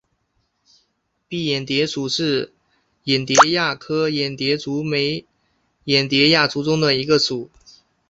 [1.29, 2.51] 蔽眼蝶属是
[3.03, 5.25] 眼蝶亚科眼蝶族眉
[5.83, 7.51] 眼蝶亚族中的一个属。